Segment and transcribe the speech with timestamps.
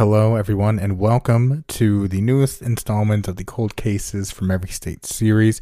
[0.00, 5.04] Hello, everyone, and welcome to the newest installment of the Cold Cases from Every State
[5.04, 5.60] series.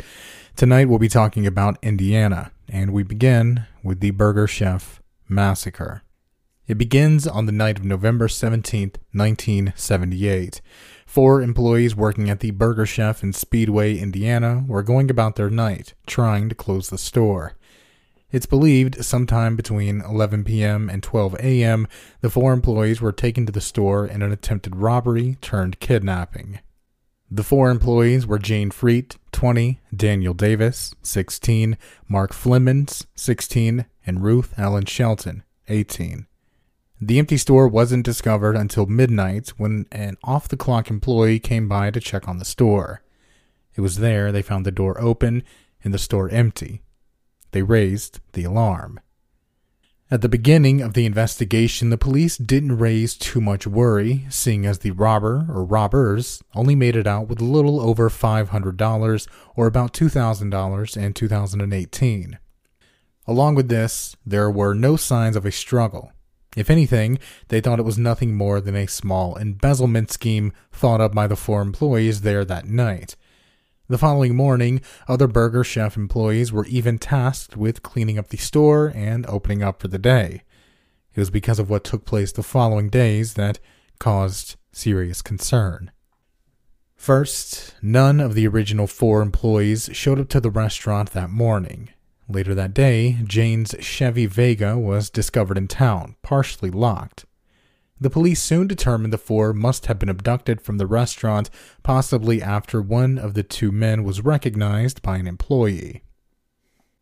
[0.55, 6.03] Tonight, we'll be talking about Indiana, and we begin with the Burger Chef Massacre.
[6.69, 10.61] It begins on the night of November 17th, 1978.
[11.05, 15.95] Four employees working at the Burger Chef in Speedway, Indiana, were going about their night,
[16.07, 17.57] trying to close the store.
[18.31, 20.91] It's believed sometime between 11 p.m.
[20.91, 21.89] and 12 a.m.,
[22.21, 26.61] the four employees were taken to the store in an attempted robbery turned kidnapping.
[27.31, 34.53] The four employees were Jayne Friedt, 20, Daniel Davis, 16, Mark Flemmonds, 16, and Ruth
[34.59, 36.27] Ellen Shelton, 18.
[37.01, 41.91] The empty store wasn't discovered until midnight when an off the clock employee came by
[41.91, 43.03] to check on the store.
[43.75, 45.45] It was there they found the door open
[45.83, 46.83] and the store empty.
[47.53, 49.01] They raised the alarm.
[50.11, 54.79] At the beginning of the investigation, the police didn't raise too much worry, seeing as
[54.79, 59.93] the robber or robbers only made it out with a little over $500 or about
[59.93, 62.39] $2,000 in 2018.
[63.27, 66.13] Along with this, there were no signs of a struggle.
[66.57, 67.19] If anything,
[67.49, 71.37] they thought it was nothing more than a small embezzlement scheme thought up by the
[71.37, 73.15] four employees there that night.
[73.91, 78.93] The following morning, other Burger Chef employees were even tasked with cleaning up the store
[78.95, 80.43] and opening up for the day.
[81.15, 83.59] It was because of what took place the following days that
[83.99, 85.91] caused serious concern.
[86.97, 91.89] First, none of the original four employees showed up to the restaurant that morning.
[92.29, 97.25] Later that day, Jayne's Chevy Vega was discovered in town, partially locked.
[98.01, 101.51] The police soon determined the four must have been abducted from the restaurant,
[101.83, 106.05] possibly after one of the two men was recognized by an employee.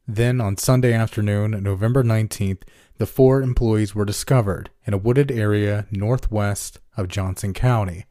[0.08, 2.62] Then, on Sunday afternoon, November 19th,
[2.98, 8.06] the four employees were discovered in a wooded area northwest of Johnson County.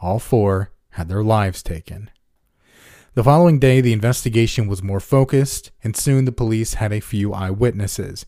[0.00, 2.10] All four had their lives taken.
[3.14, 7.32] The following day, the investigation was more focused, and soon the police had a few
[7.32, 8.26] eyewitnesses.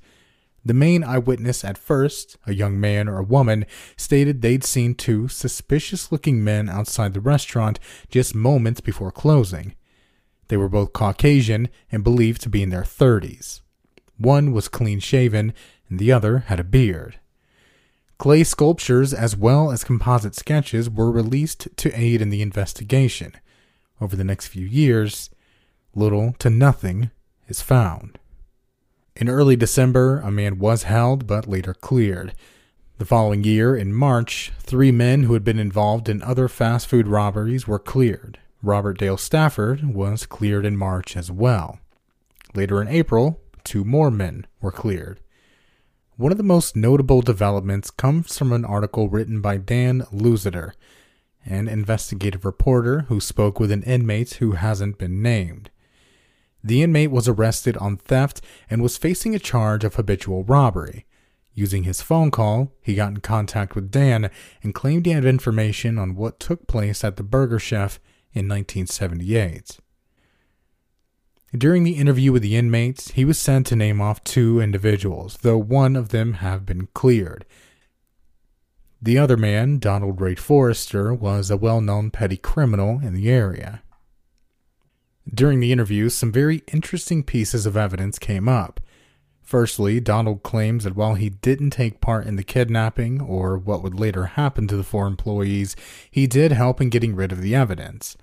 [0.65, 3.65] The main eyewitness at first, a young man or a woman,
[3.97, 9.75] stated they'd seen two suspicious looking men outside the restaurant just moments before closing.
[10.49, 13.61] They were both Caucasian and believed to be in their 30s.
[14.19, 15.55] One was clean shaven,
[15.89, 17.19] and the other had a beard.
[18.19, 23.33] Clay sculptures as well as composite sketches were released to aid in the investigation
[24.01, 25.31] over the next few years,
[25.95, 27.11] little to nothing
[27.49, 28.20] is found.
[29.21, 32.35] In early December, a man was held but later cleared.
[32.97, 37.07] The following year, in March, three men who had been involved in other fast food
[37.07, 38.39] robberies were cleared.
[38.63, 41.81] Robert Dale Stafford was cleared in March as well.
[42.55, 45.21] Later in April, two more men were cleared.
[46.17, 50.73] One of the most notable developments comes from an article written by Dan Lusiter
[51.45, 55.71] an investigative reporter who spoke with an inmate who hasn't been named.
[56.63, 61.07] The inmate was arrested on theft and was facing a charge of habitual robbery.
[61.55, 64.31] Using his phone call, he got in contact with Dan
[64.63, 67.99] and claimed he had information on what took place at the Burger Chef
[68.33, 69.79] in 1978.
[71.57, 75.59] During the interview with the inmates, he was sent to name off two individuals, though
[75.59, 77.45] one of them have been cleared.
[79.03, 83.83] The other man, Donald Ray Forrester, was a well known petty criminal in the area.
[85.33, 88.81] During the interview, some very interesting pieces of evidence came up.
[89.43, 93.99] Firstly, Donald claims that while he didn't take part in the kidnapping or what would
[93.99, 95.77] later happen to the four employees,
[96.11, 98.17] he did help in getting rid of the evidence.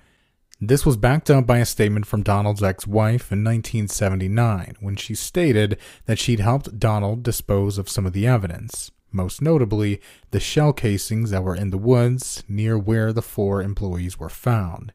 [0.60, 5.16] This was backed up by a statement from Donald's ex wife in 1979 when she
[5.16, 10.02] stated that she'd helped Donald dispose of some of the evidence most notably
[10.32, 14.94] the shell casings that were in the woods near where the four employees were found.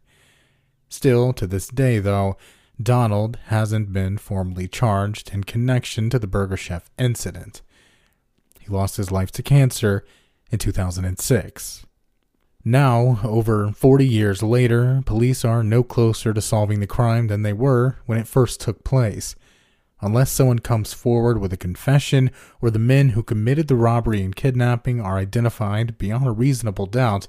[0.92, 2.36] Still, to this day, though,
[2.80, 7.62] Donald hasn't been formally charged in connection to the Burger Chef incident.
[8.60, 10.04] He lost his life to cancer
[10.50, 11.86] in 2006.
[12.62, 17.54] Now, over 40 years later, police are no closer to solving the crime than they
[17.54, 19.34] were when it first took place
[20.02, 22.30] unless someone comes forward with a confession
[22.60, 27.28] or the men who committed the robbery and kidnapping are identified beyond a reasonable doubt,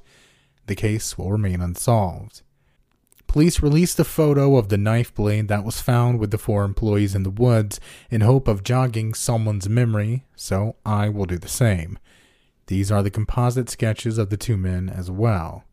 [0.65, 2.41] the case will remain unsolved.
[3.33, 7.15] Police released a photo of the knife blade that was found with the four employees
[7.15, 7.79] in the woods
[8.11, 11.97] in hope of jogging someone's memory, so I will do the same.
[12.67, 15.63] These are the composite sketches of the two men as well.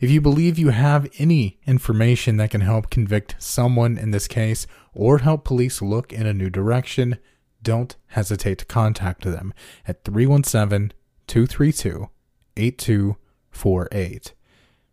[0.00, 4.66] If you believe you have any information that can help convict someone in this case
[4.92, 7.16] or help police look in a new direction,
[7.62, 9.54] don't hesitate to contact them
[9.88, 10.92] at 317
[11.26, 12.10] 232
[12.58, 14.34] 8248.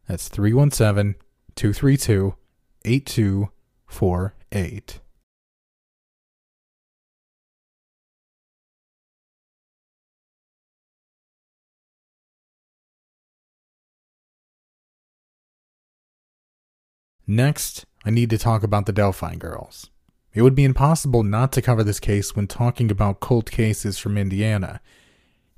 [0.09, 1.15] That's 317
[1.55, 2.35] 232
[2.83, 4.99] 8248.
[17.27, 19.91] Next, I need to talk about the Delphi girls.
[20.33, 24.17] It would be impossible not to cover this case when talking about cold cases from
[24.17, 24.81] Indiana.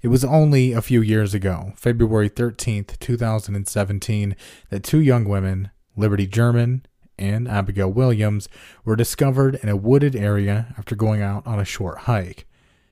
[0.02, 4.36] It was only a few years ago, February 13th, 2017,
[4.70, 6.86] that two young women, Liberty German
[7.20, 8.50] and Abigail Williams,
[8.84, 12.48] were discovered in a wooded area after going out on a short hike.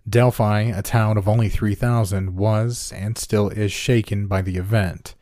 [0.08, 5.16] Delphi, a town of only 3,000, was and still is shaken by the event.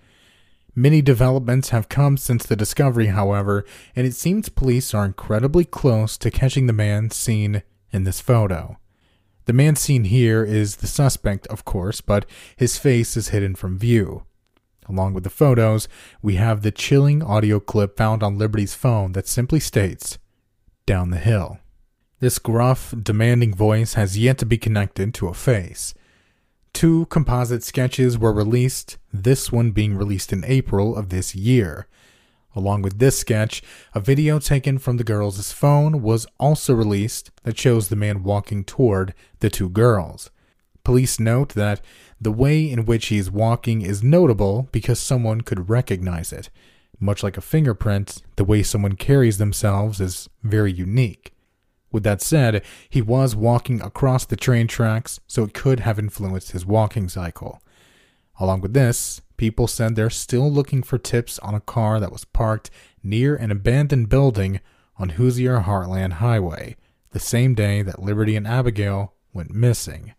[0.75, 6.17] Many developments have come since the discovery, however, and it seems police are incredibly close
[6.17, 8.77] to catching the man seen in this photo.
[9.47, 12.25] The man seen here is the suspect, of course, but
[12.57, 14.25] his face is hidden from view.
[14.89, 15.87] Along with the photos,
[16.21, 20.17] we have the chilling audio clip found on Liberty's phone that simply states,
[20.85, 21.59] Down the hill.
[22.19, 25.93] This gruff, demanding voice has yet to be connected to a face.
[26.73, 31.87] Two composite sketches were released, this one being released in April of this year.
[32.57, 33.61] Along with this sketch,
[33.93, 38.63] a video taken from the girl's phone was also released that shows the man walking
[38.63, 40.31] toward the two girls.
[40.83, 41.81] Police note that
[42.19, 46.49] the way in which he is walking is notable because someone could recognize it.
[46.99, 51.33] Much like a fingerprint, the way someone carries themselves is very unique.
[51.91, 56.53] With that said, he was walking across the train tracks, so it could have influenced
[56.53, 57.61] his walking cycle.
[58.39, 62.25] Along with this, people said they're still looking for tips on a car that was
[62.25, 62.69] parked
[63.03, 64.59] near an abandoned building
[64.97, 66.75] on Hoosier Heartland Highway,
[67.11, 70.13] the same day that Liberty and Abigail went missing.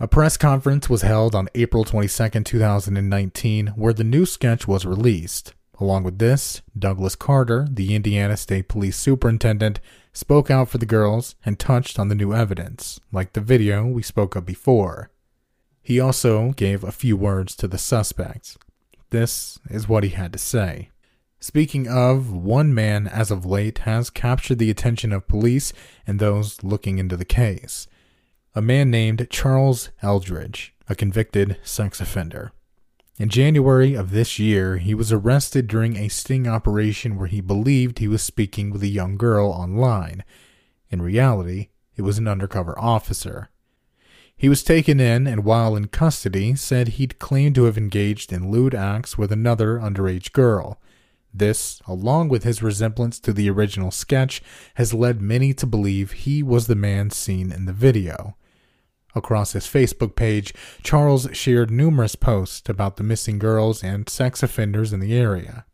[0.00, 5.54] A press conference was held on April 22, 2019, where the new sketch was released.
[5.80, 9.80] Along with this, Douglas Carter, the Indiana State Police Superintendent,
[10.12, 14.02] spoke out for the girls and touched on the new evidence, like the video we
[14.02, 15.10] spoke of before.
[15.88, 18.58] He also gave a few words to the suspects.
[19.08, 20.90] This is what he had to say.
[21.40, 25.72] Speaking of, one man as of late has captured the attention of police
[26.06, 27.86] and those looking into the case.
[28.54, 32.52] A man named Charles Eldridge, a convicted sex offender.
[33.16, 37.98] In January of this year, he was arrested during a sting operation where he believed
[37.98, 40.22] he was speaking with a young girl online.
[40.90, 43.48] In reality, it was an undercover officer.
[44.38, 48.52] He was taken in and while in custody said he'd claimed to have engaged in
[48.52, 50.80] lewd acts with another underage girl.
[51.34, 54.40] This, along with his resemblance to the original sketch,
[54.74, 58.36] has led many to believe he was the man seen in the video.
[59.12, 64.92] Across his Facebook page, Charles shared numerous posts about the missing girls and sex offenders
[64.92, 65.64] in the area.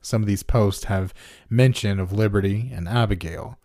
[0.00, 1.12] Some of these posts have
[1.50, 3.58] mention of Liberty and Abigail.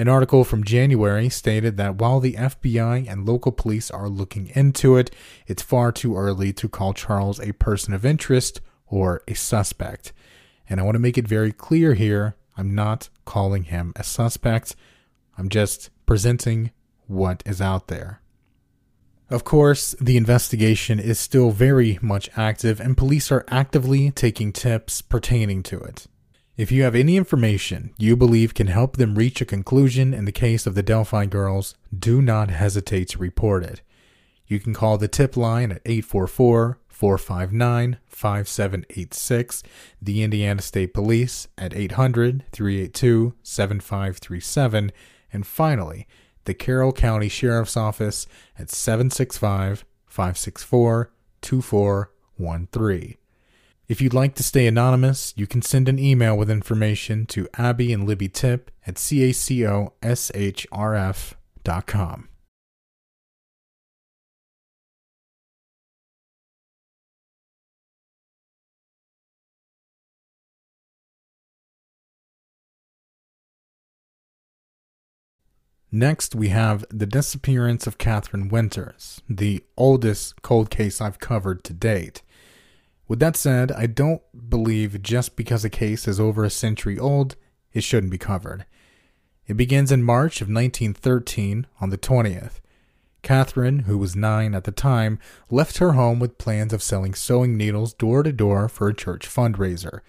[0.00, 4.96] An article from January stated that while the FBI and local police are looking into
[4.96, 5.10] it,
[5.48, 10.12] it's far too early to call Charles a person of interest or a suspect.
[10.70, 14.76] And I want to make it very clear here I'm not calling him a suspect,
[15.36, 16.70] I'm just presenting
[17.08, 18.20] what is out there.
[19.30, 25.02] Of course, the investigation is still very much active, and police are actively taking tips
[25.02, 26.06] pertaining to it.
[26.58, 30.32] If you have any information you believe can help them reach a conclusion in the
[30.32, 33.80] case of the Delphi girls, do not hesitate to report it.
[34.48, 39.62] You can call the tip line at 844 459 5786,
[40.02, 44.90] the Indiana State Police at 800 382 7537,
[45.32, 46.08] and finally,
[46.44, 48.26] the Carroll County Sheriff's Office
[48.58, 53.14] at 765 564 2413.
[53.88, 57.90] If you'd like to stay anonymous, you can send an email with information to Abby
[57.90, 59.48] and Libby Tip at cacoshrf.com.
[75.90, 81.72] Next, we have the disappearance of Catherine Winters, the oldest cold case I've covered to
[81.72, 82.20] date.
[83.08, 87.36] With that said, I don't believe just because a case is over a century old,
[87.72, 88.66] it shouldn't be covered.
[89.46, 92.60] It begins in March of 1913 on the 20th.
[93.22, 95.18] Catherine, who was nine at the time,
[95.50, 99.26] left her home with plans of selling sewing needles door to door for a church
[99.26, 100.00] fundraiser.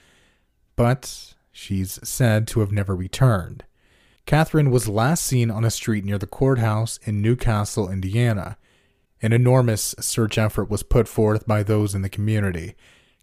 [0.76, 3.64] But she's said to have never returned.
[4.26, 8.58] Catherine was last seen on a street near the courthouse in New Castle, Indiana.
[9.22, 12.76] An enormous search effort was put forth by those in the community.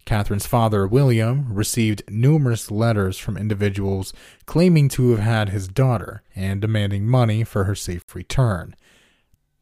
[0.05, 4.13] Catherine's father, William, received numerous letters from individuals
[4.45, 8.75] claiming to have had his daughter and demanding money for her safe return.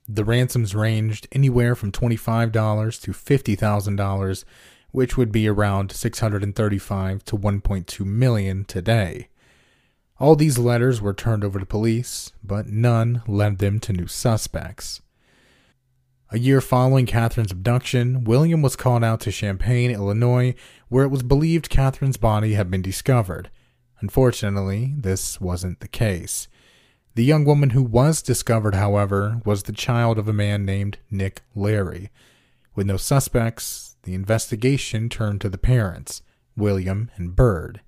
[0.07, 4.43] The ransoms ranged anywhere from $25 to $50,000,
[4.91, 9.29] which would be around 635 to 1.2 million today.
[10.19, 15.01] All these letters were turned over to police, but none led them to new suspects.
[16.35, 20.53] A year following Catherine's abduction, William was called out to Champaign, Illinois,
[20.89, 23.49] where it was believed Catherine's body had been discovered.
[24.01, 26.49] Unfortunately, this wasn't the case.
[27.13, 31.43] The young woman who was discovered, however, was the child of a man named Nick
[31.55, 32.11] Larry.
[32.75, 36.21] With no suspects, the investigation turned to the parents,
[36.57, 37.79] William and Bird.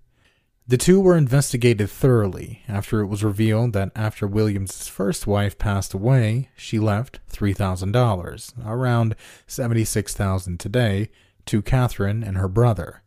[0.69, 5.93] The two were investigated thoroughly after it was revealed that after William's first wife passed
[5.93, 9.15] away, she left $3,000, around
[9.47, 11.09] 76,000 today,
[11.45, 13.01] to Catherine and her brother.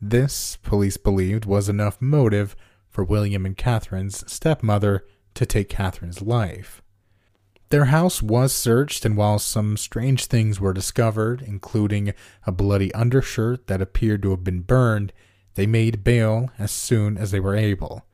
[0.00, 2.54] This, police believed, was enough motive
[2.88, 6.80] for William and Catherine's stepmother to take Catherine's life.
[7.70, 12.14] Their house was searched, and while some strange things were discovered, including
[12.46, 15.12] a bloody undershirt that appeared to have been burned,
[15.54, 18.04] they made bail as soon as they were able.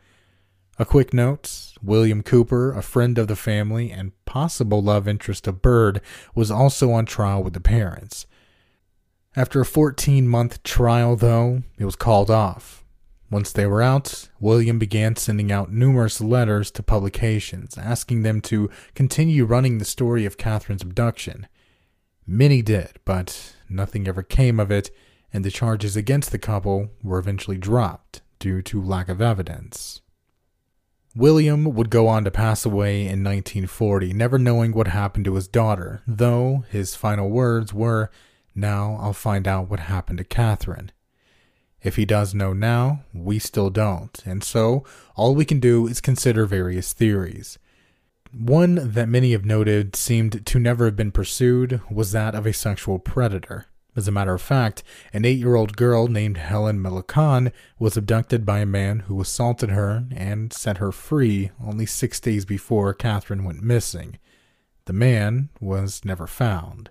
[0.78, 5.62] A quick note William Cooper, a friend of the family and possible love interest of
[5.62, 6.00] Bird,
[6.34, 8.26] was also on trial with the parents.
[9.36, 12.84] After a 14 month trial, though, it was called off.
[13.30, 18.68] Once they were out, William began sending out numerous letters to publications asking them to
[18.94, 21.46] continue running the story of Catherine's abduction.
[22.26, 24.90] Many did, but nothing ever came of it,
[25.32, 30.00] and the charges against the couple were eventually dropped due to lack of evidence.
[31.16, 35.48] William would go on to pass away in 1940, never knowing what happened to his
[35.48, 38.10] daughter, though his final words were,
[38.54, 40.92] Now I'll find out what happened to Catherine.
[41.82, 44.84] If he does know now, we still don't, and so
[45.16, 47.58] all we can do is consider various theories.
[48.32, 52.52] One that many have noted seemed to never have been pursued was that of a
[52.52, 53.66] sexual predator.
[53.96, 54.82] As a matter of fact,
[55.12, 59.70] an eight year old girl named Helen Millican was abducted by a man who assaulted
[59.70, 64.18] her and set her free only six days before Catherine went missing.
[64.84, 66.90] The man was never found.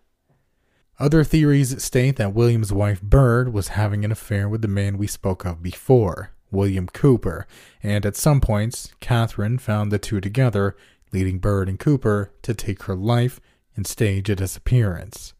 [1.00, 5.08] Other theories state that William's wife Bird was having an affair with the man we
[5.08, 7.48] spoke of before, William Cooper,
[7.82, 10.76] and at some points, Catherine found the two together,
[11.14, 13.40] leading Bird and Cooper to take her life
[13.78, 15.34] and stage a disappearance.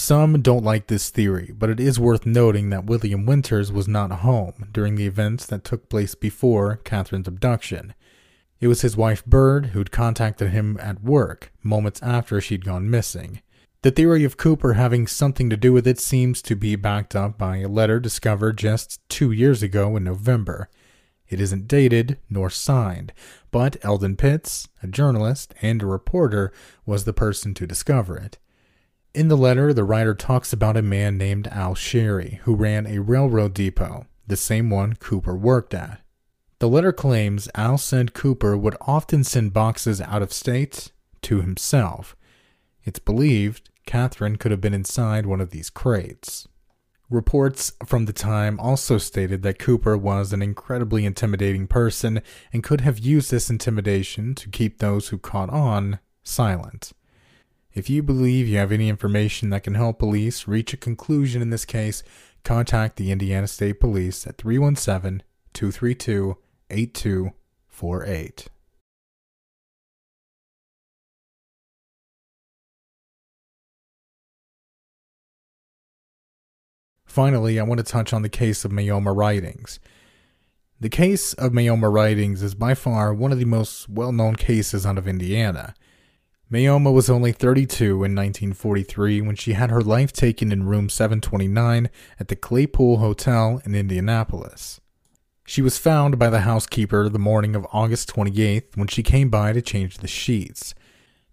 [0.00, 4.20] Some don't like this theory, but it is worth noting that William Winters was not
[4.20, 7.94] home during the events that took place before Catherine's abduction.
[8.60, 13.42] It was his wife Bird who'd contacted him at work moments after she'd gone missing.
[13.82, 17.36] The theory of Cooper having something to do with it seems to be backed up
[17.36, 20.70] by a letter discovered just two years ago in November.
[21.28, 23.12] It isn't dated nor signed,
[23.50, 26.52] but Eldon Pitts, a journalist and a reporter,
[26.86, 28.38] was the person to discover it.
[29.14, 33.00] In the letter, the writer talks about a man named Al Sherry who ran a
[33.00, 36.02] railroad depot, the same one Cooper worked at.
[36.58, 42.16] The letter claims Al said Cooper would often send boxes out of state to himself.
[42.84, 46.46] It's believed Catherine could have been inside one of these crates.
[47.08, 52.20] Reports from the time also stated that Cooper was an incredibly intimidating person
[52.52, 56.92] and could have used this intimidation to keep those who caught on silent.
[57.78, 61.50] If you believe you have any information that can help police reach a conclusion in
[61.50, 62.02] this case,
[62.42, 66.36] contact the Indiana State Police at 317 232
[66.70, 68.48] 8248.
[77.04, 79.78] Finally, I want to touch on the case of Maiome Ridings.
[80.80, 84.84] The case of Maiome Ridings is by far one of the most well known cases
[84.84, 85.74] out of Indiana.
[86.50, 91.90] Maiome was only 32 in 1943 when she had her life taken in room 729
[92.18, 94.80] at the Claypool Hotel in Indianapolis.
[95.44, 99.52] She was found by the housekeeper the morning of August 28th when she came by
[99.52, 100.74] to change the sheets.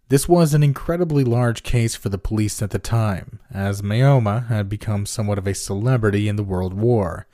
[0.09, 4.67] This was an incredibly large case for the police at the time, as Maiome had
[4.67, 7.25] become somewhat of a celebrity in the World War.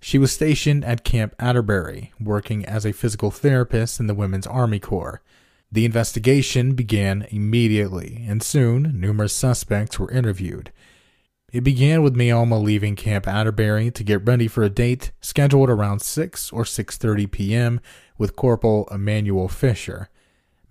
[0.00, 4.80] She was stationed at Camp Atterbury, working as a physical therapist in the Women's Army
[4.80, 5.22] Corps.
[5.70, 10.72] The investigation began immediately, and soon numerous suspects were interviewed.
[11.52, 16.00] It began with Maiome leaving Camp Atterbury to get ready for a date scheduled around
[16.00, 17.80] 6 or 6:30 p.m.
[18.18, 20.08] with Corporal Emmanuel Fisher.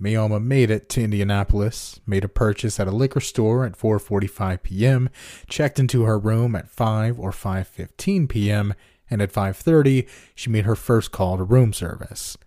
[0.01, 5.09] Maiome made it to Indianapolis, made a purchase at a liquor store at 4:45 p.m.,
[5.47, 8.73] checked into her room at 5 or 5:15 p.m.,
[9.09, 12.37] and at 5:30 she made her first call to room service.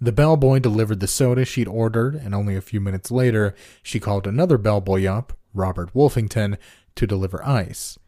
[0.00, 4.26] The bellboy delivered the soda she'd ordered, and only a few minutes later, she called
[4.26, 6.56] another bellboy up, Robert Wolfington,
[6.94, 7.98] to deliver ice.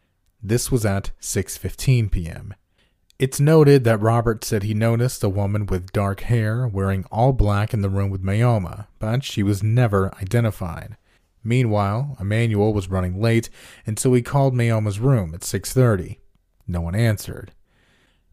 [0.43, 2.55] This was at 6:15 p.m.
[3.19, 7.75] It's noted that Robert said he noticed a woman with dark hair wearing all black
[7.75, 10.97] in the room with Maiome, but she was never identified.
[11.43, 13.51] Meanwhile, Emmanuel was running late,
[13.85, 16.19] and so he called Maiome's room at 6:30.
[16.67, 17.53] No one answered.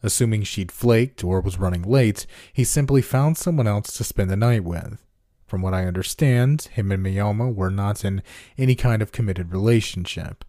[0.04, 4.36] Assuming she'd flaked or was running late, he simply found someone else to spend the
[4.36, 5.04] night with.
[5.46, 8.22] From what I understand, him and Maiome were not in
[8.58, 10.44] any kind of committed relationship.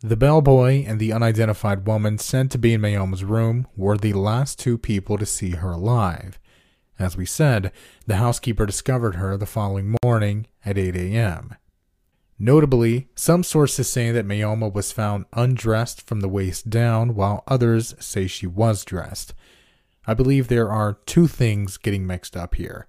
[0.00, 4.58] The bellboy and the unidentified woman sent to be in Maiome's room were the last
[4.58, 6.38] two people to see her alive.
[6.98, 7.72] As we said,
[8.06, 11.56] the housekeeper discovered her the following morning at 8 a.m.
[12.40, 17.96] Notably, some sources say that Maiome was found undressed from the waist down, while others
[17.98, 19.34] say she was dressed.
[20.06, 22.86] I believe there are two things getting mixed up here.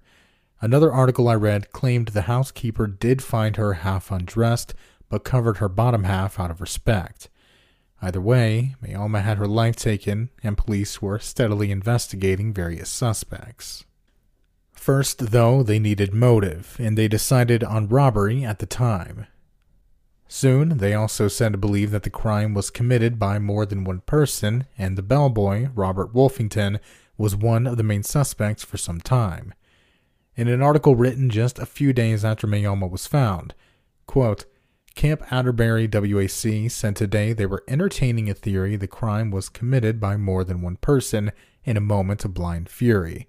[0.60, 4.72] Another article I read claimed the housekeeper did find her half undressed,
[5.08, 7.28] but covered her bottom half out of respect.
[8.00, 13.84] Either way, Maiome had her life taken, and police were steadily investigating various suspects.
[14.72, 19.26] First, though, they needed motive, and they decided on robbery at the time.
[20.32, 23.98] Soon, they also said to believe that the crime was committed by more than one
[24.02, 26.78] person, and the bellboy, Robert Wolfington,
[27.18, 29.52] was one of the main suspects for some time.
[30.36, 33.54] In an article written just a few days after Maiome was found,
[34.06, 34.44] quote,
[34.94, 40.16] Camp Atterbury WAC said today they were entertaining a theory the crime was committed by
[40.16, 41.32] more than one person
[41.64, 43.26] in a moment of blind fury.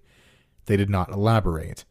[0.67, 1.83] They did not elaborate.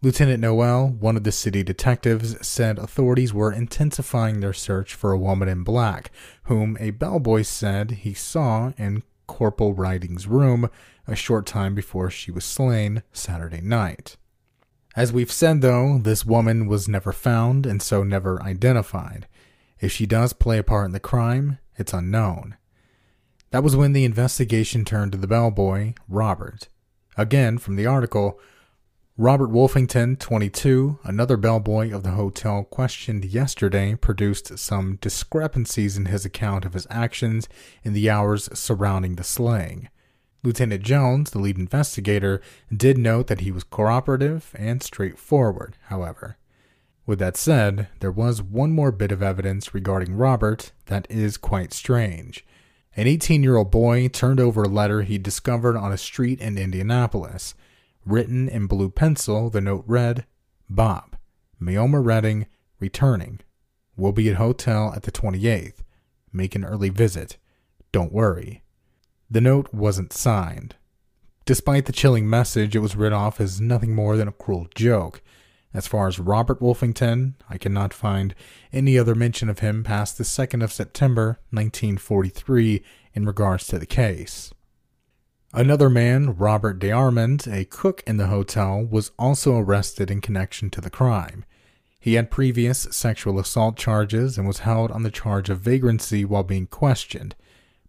[0.00, 5.18] Lieutenant Noel, one of the city detectives, said authorities were intensifying their search for a
[5.18, 6.12] woman in black,
[6.44, 10.70] whom a bellboy said he saw in Corporal Riding's room
[11.08, 14.16] a short time before she was slain Saturday night.
[14.94, 19.26] As we've said, though, this woman was never found and so never identified.
[19.80, 22.56] If she does play a part in the crime, it's unknown.
[23.50, 26.68] That was when the investigation turned to the bellboy, Robert.
[27.16, 28.38] Again, from the article,
[29.20, 36.24] Robert Wolfington, 22, another bellboy of the hotel questioned yesterday, produced some discrepancies in his
[36.24, 37.48] account of his actions
[37.82, 39.88] in the hours surrounding the slaying.
[40.44, 42.40] Lieutenant Jones, the lead investigator,
[42.72, 46.36] did note that he was cooperative and straightforward, however.
[47.04, 51.72] With that said, there was one more bit of evidence regarding Robert that is quite
[51.72, 52.46] strange.
[52.94, 56.56] An 18 year old boy turned over a letter he discovered on a street in
[56.56, 57.56] Indianapolis.
[58.08, 60.24] Written in blue pencil, the note read
[60.66, 61.18] Bob,
[61.60, 62.46] Maiome Redding,
[62.80, 63.40] returning.
[63.98, 65.82] We'll be at hotel at the 28th.
[66.32, 67.36] Make an early visit.
[67.92, 68.62] Don't worry.
[69.30, 70.76] The note wasn't signed.
[71.44, 75.20] Despite the chilling message, it was writ off as nothing more than a cruel joke.
[75.74, 78.34] As far as Robert Wolfington, I cannot find
[78.72, 83.84] any other mention of him past the 2nd of September 1943 in regards to the
[83.84, 84.54] case.
[85.54, 90.80] Another man, Robert DeArmond, a cook in the hotel, was also arrested in connection to
[90.82, 91.46] the crime.
[91.98, 96.42] He had previous sexual assault charges and was held on the charge of vagrancy while
[96.42, 97.34] being questioned.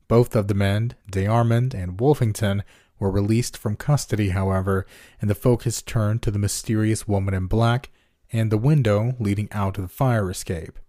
[0.07, 2.63] Both of the men, DeArmond and Wolfington,
[2.97, 4.85] were released from custody, however,
[5.19, 7.89] and the focus turned to the mysterious woman in black
[8.31, 10.79] and the window leading out of the fire escape.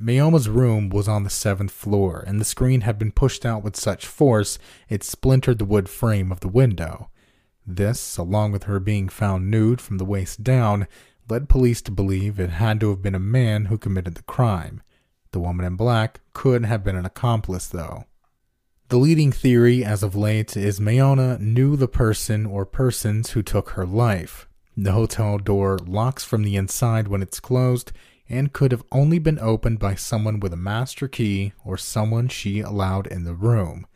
[0.00, 3.76] Maiome's room was on the seventh floor, and the screen had been pushed out with
[3.76, 4.58] such force
[4.88, 7.10] it splintered the wood frame of the window.
[7.66, 10.86] This, along with her being found nude from the waist down,
[11.28, 14.82] led police to believe it had to have been a man who committed the crime.
[15.32, 18.04] The woman in black could have been an accomplice, though.
[18.88, 23.70] The leading theory as of late is Maiome knew the person or persons who took
[23.70, 24.48] her life.
[24.78, 27.92] The hotel door locks from the inside when it's closed
[28.28, 32.60] and could have only been opened by someone with a master key or someone she
[32.60, 33.86] allowed in the room.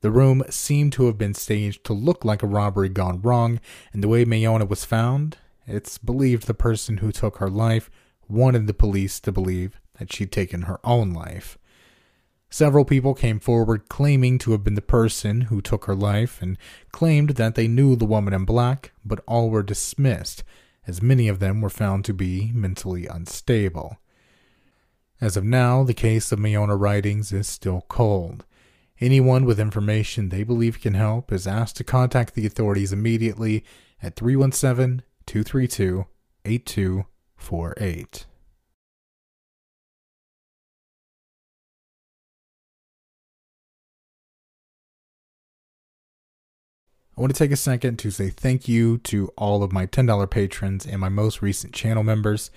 [0.00, 3.60] The room seemed to have been staged to look like a robbery gone wrong,
[3.92, 7.90] and the way Maiome was found, it's believed the person who took her life
[8.28, 11.58] wanted the police to believe that she'd taken her own life.
[12.48, 16.56] Several people came forward claiming to have been the person who took her life and
[16.92, 20.44] claimed that they knew the woman in black, but all were dismissed,
[20.86, 23.98] as many of them were found to be mentally unstable.
[25.20, 28.44] As of now, the case of Maiome Ridings is still cold.
[29.00, 33.64] Anyone with information they believe can help is asked to contact the authorities immediately
[34.02, 36.06] at 317 232
[36.44, 38.26] 8248.
[47.16, 50.28] I want to take a second to say thank you to all of my $10
[50.28, 52.50] patrons and my most recent channel members.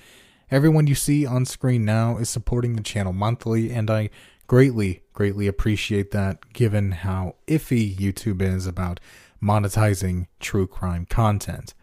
[0.52, 4.10] Everyone you see on screen now is supporting the channel monthly, and I
[4.48, 9.00] greatly, greatly appreciate that given how iffy YouTube is about
[9.42, 11.74] monetizing true crime content.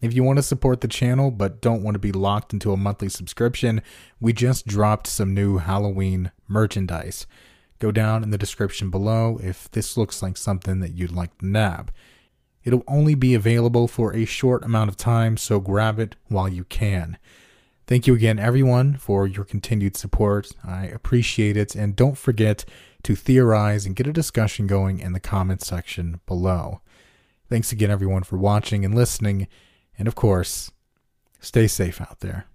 [0.00, 2.76] If you want to support the channel but don't want to be locked into a
[2.76, 3.82] monthly subscription,
[4.20, 7.26] we just dropped some new Halloween merchandise.
[7.82, 11.46] Go down in the description below if this looks like something that you'd like to
[11.46, 11.92] nab.
[12.62, 16.62] It'll only be available for a short amount of time, so grab it while you
[16.62, 17.18] can.
[17.88, 20.52] Thank you again, everyone, for your continued support.
[20.62, 22.64] I appreciate it, and don't forget
[23.02, 26.82] to theorize and get a discussion going in the comments section below.
[27.50, 29.48] Thanks again, everyone, for watching and listening,
[29.98, 30.70] and of course,
[31.40, 32.46] stay safe out there.